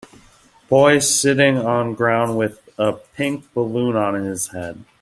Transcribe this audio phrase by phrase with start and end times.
[0.67, 4.83] boy sitting on ground with a pink balloon on his head.